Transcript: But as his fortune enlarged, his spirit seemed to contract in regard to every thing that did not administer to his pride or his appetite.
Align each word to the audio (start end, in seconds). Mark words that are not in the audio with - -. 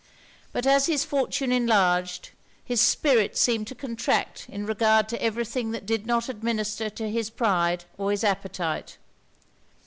But 0.51 0.65
as 0.65 0.87
his 0.87 1.05
fortune 1.05 1.51
enlarged, 1.51 2.31
his 2.65 2.81
spirit 2.81 3.37
seemed 3.37 3.67
to 3.67 3.75
contract 3.75 4.47
in 4.49 4.65
regard 4.65 5.07
to 5.09 5.23
every 5.23 5.45
thing 5.45 5.73
that 5.73 5.85
did 5.85 6.07
not 6.07 6.27
administer 6.27 6.89
to 6.89 7.07
his 7.11 7.29
pride 7.29 7.85
or 7.99 8.09
his 8.09 8.23
appetite. 8.23 8.97